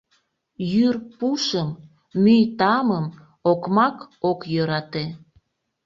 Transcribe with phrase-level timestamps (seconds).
[0.71, 1.69] Йӱр пушым,
[2.23, 3.05] мӱй тамым
[3.51, 3.97] окмак
[4.29, 5.05] ок йӧрате.